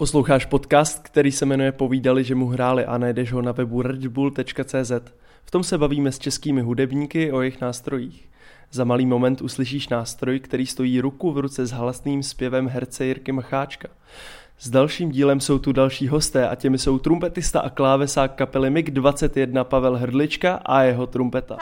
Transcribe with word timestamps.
Posloucháš 0.00 0.44
podcast, 0.44 1.02
který 1.02 1.32
se 1.32 1.46
jmenuje 1.46 1.72
Povídali, 1.72 2.24
že 2.24 2.34
mu 2.34 2.46
hráli 2.46 2.84
a 2.84 2.98
najdeš 2.98 3.32
ho 3.32 3.42
na 3.42 3.52
webu 3.52 3.82
redbull.cz. 3.82 4.92
V 5.44 5.50
tom 5.50 5.64
se 5.64 5.78
bavíme 5.78 6.12
s 6.12 6.18
českými 6.18 6.60
hudebníky 6.60 7.32
o 7.32 7.40
jejich 7.40 7.60
nástrojích. 7.60 8.28
Za 8.70 8.84
malý 8.84 9.06
moment 9.06 9.42
uslyšíš 9.42 9.88
nástroj, 9.88 10.40
který 10.40 10.66
stojí 10.66 11.00
ruku 11.00 11.32
v 11.32 11.38
ruce 11.38 11.66
s 11.66 11.70
halasným 11.70 12.22
zpěvem 12.22 12.68
herce 12.68 13.04
Jirky 13.04 13.32
Macháčka. 13.32 13.88
S 14.58 14.70
dalším 14.70 15.10
dílem 15.10 15.40
jsou 15.40 15.58
tu 15.58 15.72
další 15.72 16.08
hosté 16.08 16.48
a 16.48 16.54
těmi 16.54 16.78
jsou 16.78 16.98
trumpetista 16.98 17.60
a 17.60 17.70
klávesák 17.70 18.34
kapely 18.34 18.70
MiG-21 18.70 19.64
Pavel 19.64 19.96
Hrdlička 19.96 20.54
a 20.54 20.82
jeho 20.82 21.06
trumpeta. 21.06 21.56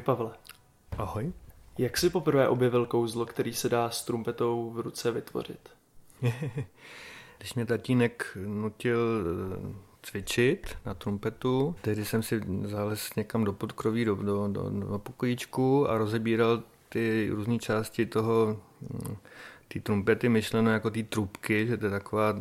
Ahoj 0.00 0.16
Pavle. 0.16 0.30
Ahoj. 0.98 1.32
Jak 1.78 1.98
jsi 1.98 2.10
poprvé 2.10 2.48
objevil 2.48 2.86
kouzlo, 2.86 3.26
který 3.26 3.54
se 3.54 3.68
dá 3.68 3.90
s 3.90 4.04
trumpetou 4.04 4.70
v 4.70 4.80
ruce 4.80 5.10
vytvořit? 5.10 5.68
Když 7.38 7.54
mě 7.54 7.66
tatínek 7.66 8.38
nutil 8.46 8.98
eh, 8.98 9.74
cvičit 10.02 10.76
na 10.86 10.94
trumpetu, 10.94 11.74
tehdy 11.80 12.04
jsem 12.04 12.22
si 12.22 12.40
zales 12.64 13.14
někam 13.16 13.44
do 13.44 13.52
podkroví, 13.52 14.04
do, 14.04 14.14
do, 14.14 14.48
do, 14.48 14.70
do 14.70 14.98
pokojíčku 14.98 15.90
a 15.90 15.98
rozebíral 15.98 16.62
ty 16.88 17.28
různé 17.32 17.58
části 17.58 18.06
toho, 18.06 18.60
hm, 18.82 19.16
ty 19.68 19.80
trumpety, 19.80 20.28
myšleno 20.28 20.70
jako 20.70 20.90
ty 20.90 21.02
trubky, 21.02 21.66
že 21.66 21.76
to 21.76 21.86
je 21.86 21.90
taková 21.90 22.38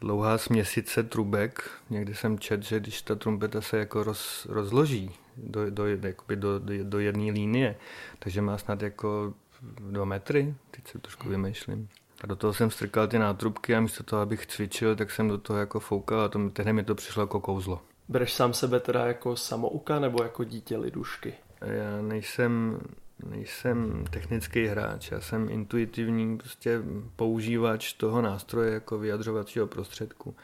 dlouhá 0.00 0.38
směsice 0.38 1.02
trubek. 1.02 1.70
Někdy 1.90 2.14
jsem 2.14 2.38
čet, 2.38 2.62
že 2.62 2.80
když 2.80 3.02
ta 3.02 3.14
trumpeta 3.14 3.60
se 3.60 3.78
jako 3.78 4.02
roz, 4.02 4.46
rozloží 4.50 5.14
do, 5.42 5.70
do, 5.70 5.86
jakoby 5.86 6.36
do, 6.36 6.58
do, 6.58 6.72
do 6.82 6.98
jedné 6.98 7.32
línie, 7.32 7.76
takže 8.18 8.42
má 8.42 8.58
snad 8.58 8.82
jako 8.82 9.34
dva 9.62 10.04
metry, 10.04 10.54
teď 10.70 10.88
se 10.88 10.98
trošku 10.98 11.28
vymýšlím. 11.28 11.88
A 12.20 12.26
do 12.26 12.36
toho 12.36 12.54
jsem 12.54 12.70
strkal 12.70 13.08
ty 13.08 13.18
nátrubky 13.18 13.74
a 13.74 13.80
místo 13.80 14.02
toho, 14.02 14.22
abych 14.22 14.46
cvičil, 14.46 14.96
tak 14.96 15.10
jsem 15.10 15.28
do 15.28 15.38
toho 15.38 15.58
jako 15.58 15.80
foukal 15.80 16.20
a 16.20 16.28
to, 16.28 16.50
tehdy 16.50 16.72
mi 16.72 16.84
to 16.84 16.94
přišlo 16.94 17.22
jako 17.22 17.40
kouzlo. 17.40 17.82
Bereš 18.08 18.32
sám 18.32 18.52
sebe 18.52 18.80
teda 18.80 19.06
jako 19.06 19.36
samouka 19.36 19.98
nebo 19.98 20.22
jako 20.22 20.44
dítě 20.44 20.76
lidušky? 20.76 21.34
Já 21.60 22.02
nejsem, 22.02 22.80
nejsem 23.26 24.04
technický 24.10 24.66
hráč, 24.66 25.10
já 25.10 25.20
jsem 25.20 25.48
intuitivní 25.50 26.38
prostě 26.38 26.82
používač 27.16 27.92
toho 27.92 28.22
nástroje 28.22 28.72
jako 28.72 28.98
vyjadřovacího 28.98 29.66
prostředku. 29.66 30.34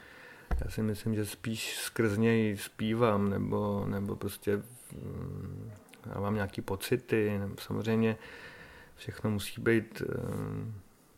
Já 0.64 0.70
si 0.70 0.83
myslím, 0.83 1.14
že 1.14 1.27
spíš 1.27 1.77
skrz 1.77 2.17
něj 2.17 2.56
zpívám, 2.56 3.31
nebo, 3.31 3.84
nebo 3.89 4.17
prostě 4.17 4.56
mm, 4.92 5.70
já 6.14 6.20
mám 6.20 6.34
nějaký 6.34 6.61
pocity, 6.62 7.39
nebo 7.39 7.55
samozřejmě 7.59 8.17
všechno 8.97 9.31
musí 9.31 9.61
být, 9.61 10.03
mm, 10.03 10.75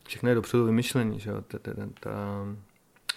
všechno 0.07 0.29
je 0.29 0.35
dopředu 0.35 0.65
vymyšlený, 0.65 1.19
že? 1.19 1.31
Ta, 1.47 1.59
ta, 1.59 1.71
ta, 1.99 2.45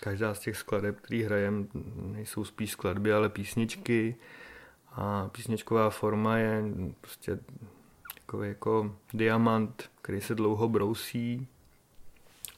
každá 0.01 0.35
z 0.35 0.39
těch 0.39 0.57
skladeb, 0.57 1.01
který 1.01 1.23
hrajem, 1.23 1.69
nejsou 2.03 2.45
spíš 2.45 2.71
skladby, 2.71 3.13
ale 3.13 3.29
písničky 3.29 4.17
a 4.93 5.29
písničková 5.29 5.91
forma 5.91 6.37
je 6.37 6.63
prostě 7.01 7.39
takový 8.15 8.49
jako 8.49 8.97
diamant, 9.15 9.91
který 10.03 10.21
se 10.21 10.35
dlouho 10.35 10.69
brousí 10.69 11.49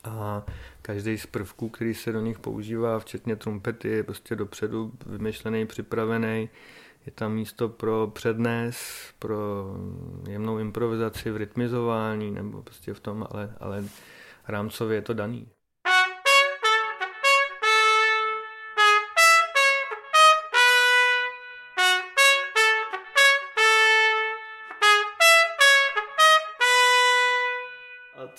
a 0.05 0.45
každý 0.83 1.19
z 1.19 1.27
prvků, 1.27 1.69
který 1.69 1.95
se 1.95 2.13
do 2.13 2.21
nich 2.21 2.39
používá, 2.39 2.99
včetně 2.99 3.37
trumpety, 3.37 3.89
je 3.89 4.03
prostě 4.03 4.37
dopředu 4.37 4.93
vymyšlený, 5.07 5.67
připravený. 5.67 6.49
Je 7.07 7.13
tam 7.13 7.35
místo 7.35 7.69
pro 7.69 8.11
přednes, 8.15 8.77
pro 9.19 9.67
jemnou 10.29 10.59
improvizaci 10.59 11.31
v 11.31 11.37
rytmizování 11.37 12.31
nebo 12.31 12.63
prostě 12.63 12.95
v 12.95 13.01
tom, 13.01 13.27
ale, 13.31 13.55
ale 13.61 13.85
rámcově 14.49 14.97
je 14.97 15.03
to 15.03 15.15
daný. 15.15 15.49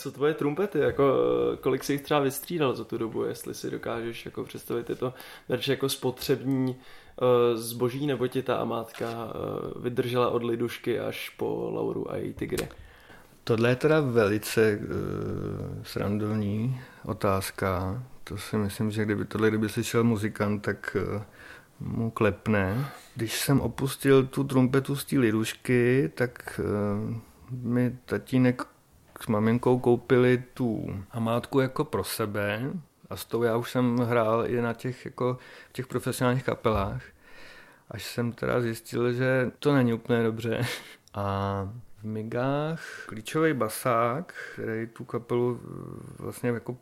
Co 0.04 0.12
tvoje 0.12 0.34
trumpety, 0.34 0.80
jako 0.80 1.04
kolik 1.62 1.84
jsi 1.84 1.94
jich 1.94 2.02
třeba 2.02 2.20
vystřídal 2.20 2.76
za 2.76 2.84
tu 2.84 2.98
dobu, 2.98 3.24
jestli 3.24 3.54
si 3.54 3.72
dokážeš 3.72 4.26
jako 4.26 4.44
představit, 4.44 4.90
je 4.90 4.96
to 4.96 5.14
bereš 5.50 5.68
jako 5.68 5.90
spotřební 5.90 6.76
uh, 6.76 7.58
zboží, 7.58 8.08
nebo 8.08 8.28
ti 8.28 8.44
ta 8.44 8.56
amátka 8.56 9.06
uh, 9.08 9.84
vydržela 9.84 10.30
od 10.30 10.44
lidušky 10.44 11.00
až 11.00 11.30
po 11.30 11.70
Lauru 11.74 12.12
a 12.12 12.16
její 12.16 12.34
tygry? 12.34 12.68
Tohle 13.44 13.70
je 13.70 13.76
teda 13.76 14.00
velice 14.00 14.80
uh, 14.80 15.84
srandovní 15.84 16.82
otázka. 17.06 18.04
To 18.24 18.38
si 18.38 18.58
myslím, 18.58 18.92
že 18.92 19.06
kdyby 19.06 19.26
tohle 19.26 19.50
kdyby 19.50 19.70
slyšel 19.70 20.04
muzikant, 20.04 20.62
tak 20.62 20.98
uh, 21.16 21.22
mu 21.80 22.12
klepne. 22.12 22.86
Když 23.16 23.40
jsem 23.40 23.62
opustil 23.62 24.26
tu 24.26 24.44
trumpetu 24.44 24.96
z 24.96 25.06
té 25.06 25.20
lidušky, 25.20 26.12
tak 26.16 26.60
uh, 26.64 27.16
mi 27.52 27.98
tatínek 28.06 28.62
s 29.24 29.28
maminkou 29.28 29.80
koupili 29.80 30.44
tu 30.54 30.86
hamátku 31.10 31.60
jako 31.60 31.86
pro 31.86 32.04
sebe 32.04 32.72
a 33.10 33.16
s 33.16 33.26
tou 33.26 33.44
já 33.44 33.58
už 33.58 33.72
jsem 33.72 33.98
hrál 33.98 34.48
i 34.48 34.62
na 34.62 34.74
těch, 34.74 35.06
jako, 35.06 35.38
těch 35.72 35.88
profesionálních 35.88 36.44
kapelách. 36.44 37.04
Až 37.92 38.04
jsem 38.06 38.32
teda 38.32 38.62
zjistil, 38.62 39.14
že 39.14 39.52
to 39.60 39.74
není 39.74 39.94
úplně 39.94 40.24
dobře. 40.24 40.66
A 41.14 41.70
v 41.98 42.04
Migách 42.04 43.06
klíčový 43.06 43.54
basák, 43.54 44.34
který 44.54 44.88
tu 44.88 45.06
kapelu 45.06 45.62
vlastně 46.20 46.50
jako 46.50 46.78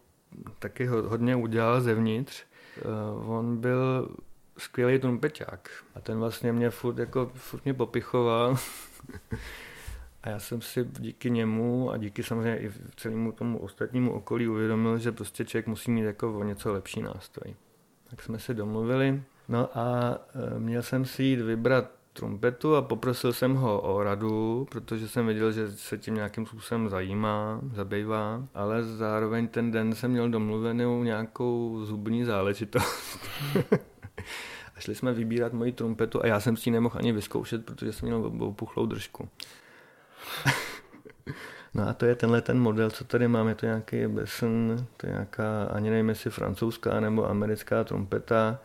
taky 0.60 0.86
hodně 0.86 1.36
udělal 1.36 1.82
zevnitř, 1.82 2.44
eh, 2.78 2.82
on 3.26 3.58
byl 3.58 4.10
skvělý 4.58 5.00
trumpeťák. 5.00 5.70
A 5.96 6.02
ten 6.02 6.20
vlastně 6.20 6.54
mě 6.54 6.70
furt, 6.70 6.98
jako, 6.98 7.32
furt 7.36 7.66
mě 7.66 7.74
popichoval. 7.74 8.58
A 10.24 10.30
já 10.30 10.40
jsem 10.40 10.62
si 10.62 10.88
díky 11.00 11.32
němu 11.32 11.92
a 11.92 11.98
díky 11.98 12.24
samozřejmě 12.24 12.60
i 12.60 12.72
celému 12.96 13.32
tomu 13.32 13.60
ostatnímu 13.60 14.14
okolí 14.14 14.48
uvědomil, 14.48 14.98
že 14.98 15.12
prostě 15.12 15.46
člověk 15.46 15.68
musí 15.68 15.92
mít 15.92 16.04
jako 16.04 16.40
o 16.40 16.44
něco 16.44 16.74
lepší 16.74 17.02
nástroj. 17.02 17.56
Tak 18.10 18.22
jsme 18.22 18.40
se 18.40 18.54
domluvili. 18.54 19.24
No 19.48 19.78
a 19.78 20.18
e, 20.56 20.60
měl 20.60 20.82
jsem 20.82 21.06
si 21.06 21.24
jít 21.24 21.42
vybrat 21.42 21.92
trumpetu 22.14 22.76
a 22.76 22.82
poprosil 22.82 23.34
jsem 23.34 23.56
ho 23.56 23.82
o 23.82 24.04
radu, 24.04 24.68
protože 24.72 25.08
jsem 25.08 25.26
věděl, 25.26 25.52
že 25.52 25.72
se 25.72 25.98
tím 25.98 26.16
nějakým 26.16 26.46
způsobem 26.46 26.90
zajímá, 26.90 27.62
zabývá, 27.74 28.48
ale 28.54 28.84
zároveň 28.84 29.48
ten 29.48 29.72
den 29.72 29.96
jsem 29.96 30.12
měl 30.12 30.30
domluvenou 30.30 31.04
nějakou 31.04 31.82
zubní 31.86 32.24
záležitost. 32.24 33.20
a 34.76 34.80
šli 34.80 34.96
jsme 34.96 35.14
vybírat 35.14 35.54
moji 35.54 35.72
trumpetu 35.72 36.24
a 36.24 36.28
já 36.28 36.40
jsem 36.40 36.58
si 36.58 36.70
ji 36.70 36.74
nemohl 36.74 36.96
ani 36.98 37.12
vyzkoušet, 37.12 37.66
protože 37.66 37.94
jsem 37.94 38.10
měl 38.10 38.32
opuchlou 38.40 38.86
držku. 38.86 39.30
No 41.74 41.90
a 41.90 41.94
to 41.94 42.06
je 42.06 42.16
tenhle 42.16 42.42
ten 42.42 42.60
model, 42.60 42.90
co 42.90 43.04
tady 43.04 43.28
máme, 43.28 43.56
to 43.56 43.66
nějaký 43.66 44.08
Besson, 44.08 44.86
to 44.98 45.08
je 45.08 45.12
nějaká, 45.12 45.64
ani 45.64 45.90
nevím 45.90 46.10
jestli 46.10 46.30
francouzská 46.30 47.00
nebo 47.00 47.30
americká 47.30 47.84
trompeta, 47.84 48.60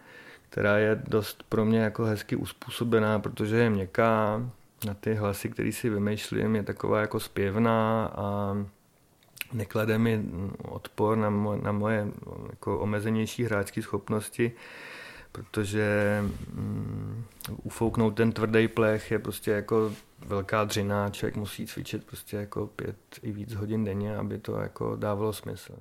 která 0.50 0.78
je 0.78 1.02
dost 1.08 1.42
pro 1.48 1.64
mě 1.64 1.80
jako 1.80 2.04
hezky 2.04 2.36
uspůsobená, 2.36 3.18
protože 3.18 3.56
je 3.56 3.70
měkká, 3.70 4.42
na 4.86 4.94
ty 4.94 5.14
hlasy, 5.14 5.48
které 5.48 5.72
si 5.72 5.90
vymýšlím, 5.90 6.56
je 6.56 6.62
taková 6.62 7.00
jako 7.00 7.20
zpěvná 7.20 8.06
a 8.16 8.56
neklade 9.52 9.98
mi 9.98 10.22
odpor 10.62 11.18
na, 11.18 11.30
moje, 11.30 11.62
na 11.62 11.72
moje 11.72 12.06
jako 12.50 12.78
omezenější 12.78 13.44
hráčské 13.44 13.82
schopnosti 13.82 14.52
protože 15.36 16.22
um, 16.58 17.24
ufouknout 17.62 18.16
ten 18.16 18.32
tvrdý 18.32 18.68
plech 18.68 19.10
je 19.10 19.18
prostě 19.18 19.50
jako 19.50 19.92
velká 20.26 20.64
dřina, 20.64 21.10
člověk 21.10 21.36
musí 21.36 21.66
cvičit 21.66 22.04
prostě 22.04 22.36
jako 22.36 22.66
pět 22.66 22.96
i 23.22 23.32
víc 23.32 23.54
hodin 23.54 23.84
denně, 23.84 24.16
aby 24.16 24.38
to 24.38 24.60
jako 24.60 24.96
dávalo 24.96 25.32
smysl. 25.32 25.76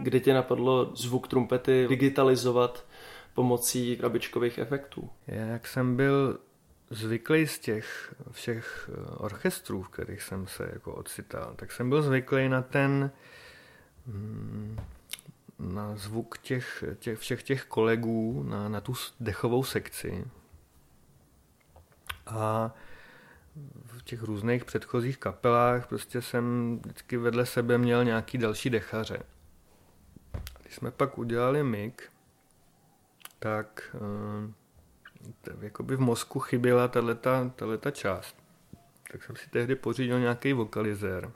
Kdy 0.00 0.20
tě 0.20 0.34
napadlo 0.34 0.90
zvuk 0.94 1.28
trumpety 1.28 1.86
digitalizovat 1.88 2.84
pomocí 3.34 3.96
krabičkových 3.96 4.58
efektů? 4.58 5.10
Jak 5.26 5.66
jsem 5.66 5.96
byl 5.96 6.38
zvyklý 6.90 7.46
z 7.46 7.58
těch 7.58 8.14
všech 8.30 8.90
eh, 8.92 9.10
orchestrů, 9.16 9.82
v 9.82 9.88
kterých 9.88 10.22
jsem 10.22 10.46
se 10.46 10.70
jako 10.72 10.94
ocital, 10.94 11.54
tak 11.56 11.72
jsem 11.72 11.88
byl 11.88 12.02
zvyklý 12.02 12.48
na 12.48 12.62
ten, 12.62 13.10
mm, 14.06 14.78
na 15.58 15.96
zvuk 15.96 16.38
těch, 16.38 16.84
těch, 16.98 17.18
všech 17.18 17.42
těch 17.42 17.64
kolegů, 17.64 18.42
na, 18.48 18.68
na 18.68 18.80
tu 18.80 18.94
dechovou 19.20 19.64
sekci. 19.64 20.24
A 22.26 22.74
v 23.84 24.02
těch 24.02 24.22
různých 24.22 24.64
předchozích 24.64 25.18
kapelách 25.18 25.86
prostě 25.86 26.22
jsem 26.22 26.78
vždycky 26.84 27.16
vedle 27.16 27.46
sebe 27.46 27.78
měl 27.78 28.04
nějaký 28.04 28.38
další 28.38 28.70
dechaře. 28.70 29.18
Když 30.62 30.74
jsme 30.74 30.90
pak 30.90 31.18
udělali 31.18 31.62
mik, 31.62 32.12
tak 33.38 33.94
uh, 33.94 34.50
jakoby 35.60 35.96
v 35.96 36.00
mozku 36.00 36.40
chyběla 36.40 36.88
tato 36.88 37.90
část. 37.90 38.36
Tak 39.12 39.22
jsem 39.22 39.36
si 39.36 39.50
tehdy 39.50 39.74
pořídil 39.74 40.20
nějaký 40.20 40.52
vokalizér. 40.52 41.30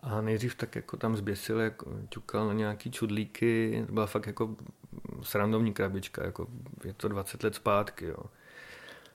A 0.00 0.20
nejdřív 0.20 0.54
tak 0.54 0.76
jako 0.76 0.96
tam 0.96 1.16
zběsil, 1.16 1.60
jako 1.60 1.92
ťukal 2.08 2.46
na 2.46 2.52
nějaký 2.52 2.90
čudlíky, 2.90 3.84
to 3.86 3.92
byla 3.92 4.06
fakt 4.06 4.26
jako 4.26 4.56
srandovní 5.22 5.72
krabička, 5.72 6.24
jako 6.24 6.46
je 6.84 6.92
to 6.92 7.08
20 7.08 7.42
let 7.44 7.54
zpátky, 7.54 8.04
jo. 8.06 8.24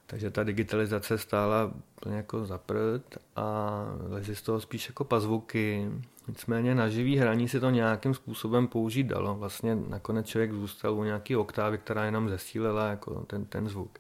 Takže 0.08 0.32
ta 0.32 0.44
digitalizace 0.44 1.18
stála 1.18 1.72
jako 2.10 2.46
zaprd 2.46 3.18
a 3.36 3.80
lezi 4.10 4.36
z 4.36 4.42
toho 4.42 4.62
spíš 4.62 4.88
jako 4.90 5.04
pazvuky. 5.04 5.92
Nicméně 6.28 6.76
na 6.76 6.90
živý 6.90 7.18
hraní 7.18 7.48
se 7.48 7.60
to 7.60 7.70
nějakým 7.70 8.14
způsobem 8.14 8.68
použít 8.68 9.04
dalo. 9.04 9.36
Vlastně 9.36 9.76
nakonec 9.76 10.28
člověk 10.28 10.54
zůstal 10.54 10.94
u 10.94 11.04
nějaký 11.04 11.36
oktávy, 11.36 11.78
která 11.78 12.06
jenom 12.06 12.30
zesílela 12.30 12.88
jako 12.88 13.26
ten, 13.28 13.46
ten 13.46 13.70
zvuk. 13.70 14.00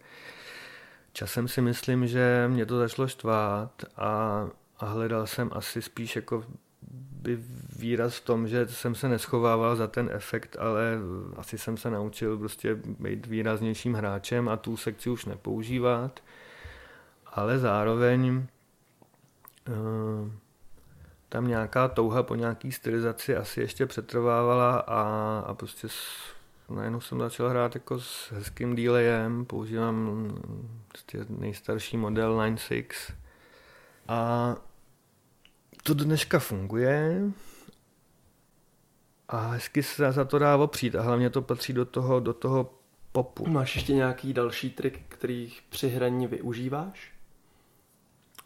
Časem 1.13 1.47
si 1.47 1.61
myslím, 1.61 2.07
že 2.07 2.45
mě 2.47 2.65
to 2.65 2.79
začalo 2.79 3.07
štvát 3.07 3.85
a, 3.95 4.47
a 4.79 4.85
hledal 4.85 5.27
jsem 5.27 5.49
asi 5.53 5.81
spíš 5.81 6.15
jako 6.15 6.43
by 7.23 7.39
výraz 7.79 8.15
v 8.15 8.25
tom, 8.25 8.47
že 8.47 8.67
jsem 8.67 8.95
se 8.95 9.09
neschovával 9.09 9.75
za 9.75 9.87
ten 9.87 10.09
efekt, 10.13 10.55
ale 10.59 10.97
asi 11.35 11.57
jsem 11.57 11.77
se 11.77 11.89
naučil 11.89 12.37
prostě 12.37 12.75
být 12.75 13.25
výraznějším 13.25 13.93
hráčem 13.93 14.49
a 14.49 14.57
tu 14.57 14.77
sekci 14.77 15.09
už 15.09 15.25
nepoužívat. 15.25 16.19
Ale 17.25 17.59
zároveň 17.59 18.45
uh, 19.67 20.31
tam 21.29 21.47
nějaká 21.47 21.87
touha 21.87 22.23
po 22.23 22.35
nějaký 22.35 22.71
stylizaci 22.71 23.35
asi 23.35 23.61
ještě 23.61 23.85
přetrvávala 23.85 24.77
a, 24.77 25.03
a 25.47 25.53
prostě 25.53 25.89
s, 25.89 25.97
najednou 26.69 27.01
jsem 27.01 27.19
začal 27.19 27.49
hrát 27.49 27.75
jako 27.75 27.99
s 27.99 28.31
hezkým 28.31 28.75
delayem, 28.75 29.45
používám 29.45 30.27
prostě 30.87 31.25
nejstarší 31.29 31.97
model 31.97 32.37
9.6 32.37 33.13
a 34.07 34.55
to 35.83 35.93
dneška 35.93 36.39
funguje 36.39 37.21
a 39.27 39.37
hezky 39.47 39.83
se 39.83 40.11
za 40.11 40.25
to 40.25 40.39
dá 40.39 40.57
opřít 40.57 40.95
a 40.95 41.01
hlavně 41.01 41.29
to 41.29 41.41
patří 41.41 41.73
do 41.73 41.85
toho, 41.85 42.19
do 42.19 42.33
toho 42.33 42.73
popu. 43.11 43.49
Máš 43.49 43.75
ještě 43.75 43.93
nějaký 43.93 44.33
další 44.33 44.69
trik, 44.69 45.01
který 45.07 45.53
při 45.69 45.89
hraní 45.89 46.27
využíváš? 46.27 47.11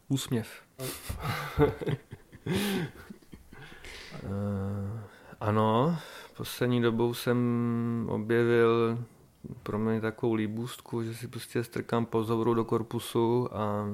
Úsměv. 0.07 0.48
uh, 1.60 1.69
ano, 5.39 5.98
poslední 6.38 6.81
dobou 6.81 7.13
jsem 7.13 8.07
objevil 8.10 9.04
pro 9.63 9.80
mě 9.80 10.01
takovou 10.01 10.34
líbůstku, 10.34 11.04
že 11.04 11.16
si 11.16 11.28
prostě 11.28 11.63
strkám 11.63 12.06
pozoru 12.06 12.54
do 12.54 12.66
korpusu 12.66 13.56
a 13.57 13.86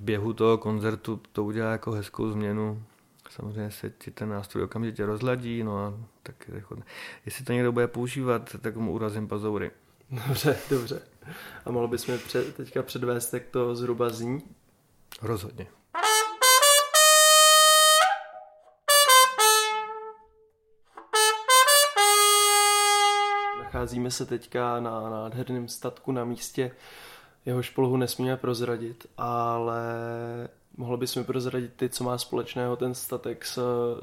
v 0.00 0.02
běhu 0.02 0.32
toho 0.32 0.58
koncertu 0.58 1.20
to 1.32 1.44
udělá 1.44 1.72
jako 1.72 1.92
hezkou 1.92 2.30
změnu. 2.30 2.82
Samozřejmě 3.30 3.70
se 3.70 3.90
ti 3.90 4.10
ten 4.10 4.28
nástroj 4.28 4.64
okamžitě 4.64 5.06
rozladí, 5.06 5.62
no 5.62 5.78
a 5.78 5.94
tak 6.22 6.50
jestli 7.24 7.44
to 7.44 7.52
někdo 7.52 7.72
bude 7.72 7.88
používat, 7.88 8.56
tak 8.60 8.76
mu 8.76 8.92
urazím 8.92 9.28
pazoury. 9.28 9.70
Dobře, 10.26 10.58
dobře. 10.70 11.02
A 11.64 11.70
mohl 11.70 11.88
bys 11.88 12.06
mi 12.06 12.18
před, 12.18 12.56
teďka 12.56 12.82
předvést, 12.82 13.34
jak 13.34 13.46
to 13.46 13.76
zhruba 13.76 14.08
zní? 14.08 14.42
Rozhodně. 15.22 15.66
Nacházíme 23.58 24.10
se 24.10 24.26
teďka 24.26 24.80
na 24.80 25.10
nádherném 25.10 25.68
statku 25.68 26.12
na 26.12 26.24
místě, 26.24 26.70
jehož 27.46 27.70
polohu 27.70 27.96
nesmíme 27.96 28.36
prozradit, 28.36 29.06
ale 29.16 29.82
mohl 30.76 30.96
bys 30.96 31.16
mi 31.16 31.24
prozradit 31.24 31.72
ty, 31.76 31.88
co 31.88 32.04
má 32.04 32.18
společného 32.18 32.76
ten 32.76 32.94
statek 32.94 33.44
s, 33.44 33.58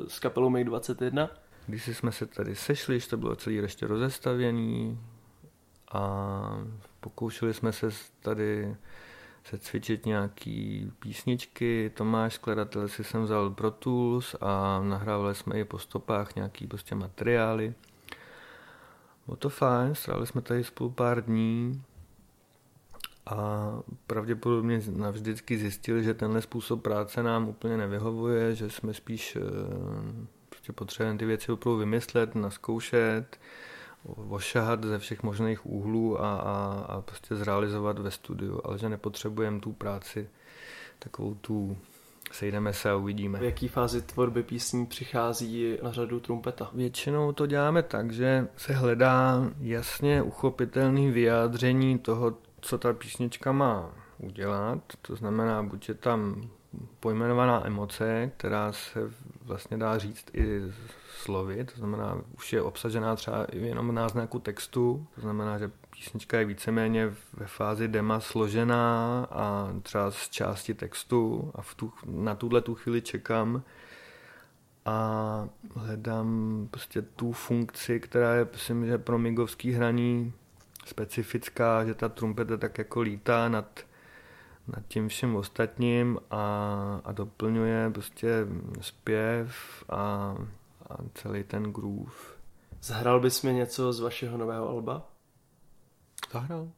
s 0.08 0.20
kapelou 0.20 0.50
Make 0.50 0.64
21? 0.64 1.30
Když 1.68 1.86
jsme 1.86 2.12
se 2.12 2.26
tady 2.26 2.56
sešli, 2.56 3.00
to 3.00 3.18
bylo 3.18 3.36
celý 3.36 3.56
ještě 3.56 3.88
rozestavěný 3.88 5.00
a 5.92 6.66
pokoušeli 7.00 7.54
jsme 7.54 7.72
se 7.72 7.90
tady 8.22 8.76
se 9.44 9.58
cvičit 9.58 10.06
nějaký 10.06 10.92
písničky. 11.00 11.92
Tomáš 11.96 12.34
skladatel 12.34 12.88
si 12.88 13.04
jsem 13.04 13.24
vzal 13.24 13.50
Pro 13.50 13.72
Tools 13.72 14.36
a 14.42 14.82
nahrávali 14.84 15.36
jsme 15.36 15.60
i 15.60 15.64
po 15.64 15.80
stopách 15.80 16.36
nějaký 16.36 16.68
prostě 16.68 16.96
materiály. 16.96 17.74
Bylo 19.26 19.38
to 19.38 19.50
fajn, 19.50 19.96
strávili 19.96 20.28
jsme 20.28 20.42
tady 20.42 20.64
spolu 20.64 20.90
pár 20.90 21.26
dní 21.26 21.84
a 23.30 23.70
pravděpodobně 24.08 24.82
navždycky 24.96 25.58
zjistili, 25.58 26.04
že 26.04 26.14
tenhle 26.14 26.42
způsob 26.42 26.82
práce 26.82 27.24
nám 27.24 27.50
úplně 27.50 27.78
nevyhovuje, 27.78 28.56
že 28.56 28.70
jsme 28.70 28.94
spíš 28.94 29.36
eh, 29.36 29.42
prostě 30.50 30.74
potřebujeme 30.74 31.20
ty 31.20 31.26
věci 31.26 31.52
opravdu 31.52 31.80
vymyslet, 31.80 32.36
naskoušet, 32.36 33.40
ošahat 34.30 34.84
ze 34.84 35.00
všech 35.00 35.24
možných 35.24 35.66
úhlů 35.66 36.22
a, 36.22 36.36
a, 36.36 36.86
a 36.90 37.02
prostě 37.02 37.36
zrealizovat 37.36 38.00
ve 38.00 38.12
studiu, 38.12 38.62
ale 38.64 38.78
že 38.78 38.90
nepotřebujeme 38.90 39.60
tu 39.60 39.74
práci 39.74 40.30
takovou 41.00 41.36
tu 41.36 41.78
sejdeme 42.32 42.74
se 42.74 42.90
a 42.90 42.96
uvidíme. 42.96 43.40
V 43.40 43.44
jaký 43.44 43.68
fázi 43.68 44.02
tvorby 44.02 44.44
písní 44.44 44.86
přichází 44.86 45.78
na 45.84 45.92
řadu 45.92 46.20
trumpeta? 46.20 46.70
Většinou 46.74 47.32
to 47.32 47.46
děláme 47.46 47.84
tak, 47.84 48.12
že 48.12 48.48
se 48.58 48.74
hledá 48.74 49.52
jasně 49.60 50.22
uchopitelný 50.22 51.12
vyjádření 51.12 52.00
toho, 52.00 52.38
co 52.62 52.78
ta 52.78 52.94
písnička 52.94 53.52
má 53.52 53.92
udělat. 54.18 54.80
To 55.02 55.16
znamená, 55.16 55.64
buď 55.64 55.90
je 55.90 55.96
tam 55.96 56.50
pojmenovaná 57.00 57.68
emoce, 57.68 58.32
která 58.38 58.72
se 58.72 59.12
vlastně 59.42 59.78
dá 59.78 59.98
říct 59.98 60.26
i 60.34 60.62
slovy, 61.18 61.66
to 61.66 61.78
znamená, 61.78 62.22
už 62.38 62.54
je 62.54 62.62
obsažená 62.62 63.16
třeba 63.16 63.48
jenom 63.54 63.88
v 63.88 63.92
náznaku 63.92 64.40
textu, 64.40 65.08
to 65.16 65.22
znamená, 65.22 65.58
že 65.58 65.72
písnička 65.90 66.40
je 66.40 66.46
víceméně 66.46 67.14
ve 67.34 67.46
fázi 67.48 67.88
dema 67.88 68.20
složená 68.20 69.28
a 69.32 69.74
třeba 69.84 70.12
z 70.12 70.30
části 70.30 70.74
textu 70.74 71.52
a 71.56 71.62
v 71.62 71.76
tu, 71.76 71.94
na 72.06 72.36
tuhle 72.36 72.62
tu 72.62 72.76
chvíli 72.76 73.02
čekám 73.02 73.64
a 74.86 75.50
hledám 75.76 76.68
prostě 76.72 77.02
tu 77.02 77.32
funkci, 77.32 78.00
která 78.00 78.36
je, 78.36 78.48
myslím, 78.52 78.86
že 78.86 78.98
pro 78.98 79.18
migovský 79.18 79.72
hraní 79.72 80.34
specifická, 80.88 81.86
že 81.86 81.94
ta 81.94 82.10
trumpeta 82.10 82.58
tak 82.58 82.78
jako 82.78 83.02
lítá 83.02 83.50
nad, 83.50 83.80
nad 84.68 84.88
tím 84.88 85.08
všem 85.08 85.36
ostatním 85.36 86.20
a, 86.32 87.02
a 87.04 87.12
doplňuje 87.12 87.90
prostě 87.90 88.48
zpěv 88.82 89.56
a, 89.90 90.36
a 90.90 90.98
celý 91.14 91.44
ten 91.44 91.64
groove. 91.64 92.38
Zahrál 92.82 93.20
bys 93.20 93.42
mi 93.42 93.54
něco 93.54 93.94
z 93.94 94.00
vašeho 94.00 94.38
nového 94.38 94.70
alba? 94.70 95.10
Zahrál. 96.32 96.72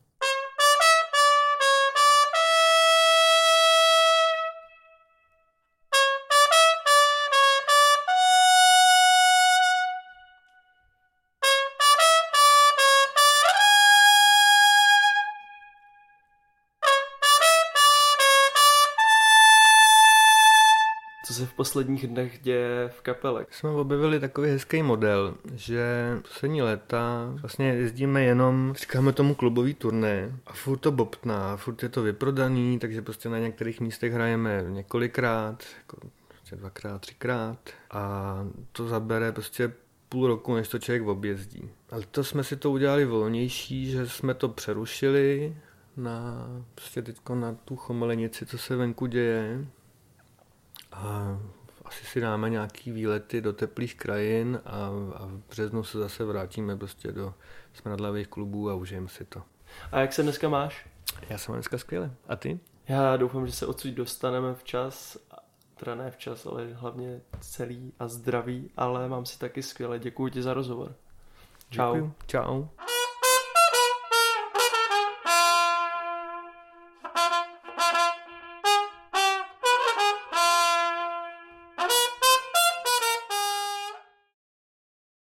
Se 21.34 21.46
v 21.46 21.54
posledních 21.54 22.08
dnech 22.08 22.40
děje 22.42 22.90
v 22.90 23.02
kapele. 23.02 23.46
Jsme 23.50 23.70
objevili 23.70 24.20
takový 24.20 24.50
hezký 24.50 24.84
model, 24.84 25.36
že 25.56 26.18
poslední 26.22 26.62
léta 26.62 27.34
vlastně 27.42 27.68
jezdíme 27.68 28.24
jenom, 28.24 28.74
říkáme 28.80 29.14
tomu 29.14 29.36
klubový 29.36 29.74
turné 29.74 30.40
a 30.48 30.54
furt 30.54 30.78
to 30.78 30.92
bobtná, 30.92 31.58
furt 31.58 31.84
je 31.84 31.90
to 31.90 32.02
vyprodaný, 32.02 32.80
takže 32.80 33.02
prostě 33.02 33.30
na 33.30 33.40
některých 33.40 33.82
místech 33.82 34.14
hrajeme 34.14 34.66
několikrát, 34.70 35.64
jako 35.78 35.98
prostě 36.28 36.56
dvakrát, 36.56 37.02
třikrát 37.02 37.70
a 37.92 38.36
to 38.72 38.88
zabere 38.88 39.32
prostě 39.32 39.74
půl 40.10 40.28
roku, 40.28 40.56
než 40.56 40.68
to 40.68 40.80
člověk 40.80 41.08
objezdí. 41.08 41.70
Ale 41.92 42.04
to 42.12 42.24
jsme 42.24 42.44
si 42.44 42.56
to 42.56 42.72
udělali 42.72 43.06
volnější, 43.06 43.92
že 43.92 44.10
jsme 44.10 44.34
to 44.34 44.50
přerušili 44.50 45.56
na, 45.98 46.48
prostě 46.76 47.02
teďko 47.02 47.36
na 47.36 47.56
tu 47.66 47.76
chomelenici, 47.76 48.46
co 48.46 48.58
se 48.58 48.76
venku 48.76 49.06
děje 49.06 49.66
a 50.92 51.38
asi 51.86 52.06
si 52.06 52.22
dáme 52.22 52.50
nějaký 52.50 52.92
výlety 52.92 53.42
do 53.42 53.54
teplých 53.54 53.96
krajin 53.96 54.62
a, 54.66 54.86
a 55.16 55.26
v 55.26 55.42
březnu 55.50 55.84
se 55.84 55.98
zase 55.98 56.24
vrátíme 56.24 56.78
prostě 56.78 57.12
do 57.12 57.34
smradlavých 57.74 58.28
klubů 58.28 58.70
a 58.70 58.76
užijeme 58.76 59.08
si 59.08 59.26
to. 59.26 59.44
A 59.92 60.00
jak 60.00 60.14
se 60.14 60.24
dneska 60.24 60.50
máš? 60.50 60.88
Já 61.30 61.38
jsem 61.38 61.54
dneska 61.56 61.78
skvěle. 61.78 62.12
A 62.28 62.36
ty? 62.36 62.60
Já 62.88 63.18
doufám, 63.18 63.48
že 63.48 63.54
se 63.54 63.66
odsud 63.66 63.94
dostaneme 63.94 64.56
včas, 64.56 65.18
teda 65.76 65.96
ne 65.96 66.12
včas, 66.12 66.46
ale 66.46 66.74
hlavně 66.74 67.22
celý 67.40 67.94
a 68.00 68.08
zdravý, 68.08 68.72
ale 68.78 69.10
mám 69.10 69.26
si 69.26 69.40
taky 69.40 69.64
skvěle. 69.64 70.00
Děkuji 70.00 70.28
ti 70.28 70.42
za 70.42 70.54
rozhovor. 70.54 70.96
Čau. 71.70 71.94
Děkuju. 71.94 72.14
Čau. 72.28 72.66